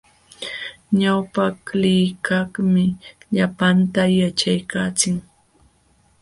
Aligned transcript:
Ñawpaqlikaqmi 0.99 2.85
llapanta 3.35 4.03
yaćhaykaachin. 4.17 5.15